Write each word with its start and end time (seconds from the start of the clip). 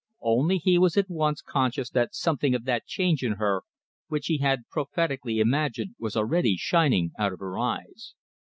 Only 0.23 0.57
he 0.57 0.79
was 0.79 0.97
at 0.97 1.11
once 1.11 1.43
conscious 1.43 1.91
that 1.91 2.15
something 2.15 2.55
of 2.55 2.63
that 2.65 2.87
change 2.87 3.21
in 3.21 3.33
her 3.33 3.61
which 4.07 4.25
he 4.25 4.39
had 4.39 4.67
prophetically 4.67 5.39
imagined 5.39 5.93
was 5.99 6.17
already 6.17 6.55
shining 6.57 7.11
out 7.19 7.33
of 7.33 7.39
her 7.39 7.59
eyes. 7.59 8.15